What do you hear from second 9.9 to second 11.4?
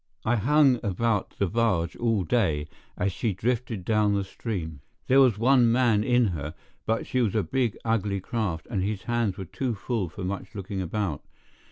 for much looking about.